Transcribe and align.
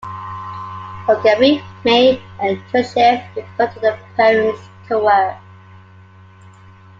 Ogarev, 1.07 1.61
Mey, 1.85 2.19
and 2.39 2.57
Tyutchev 2.73 3.21
devoted 3.35 3.83
their 3.83 3.99
poems 4.17 4.67
to 4.87 5.07
her. 5.07 5.39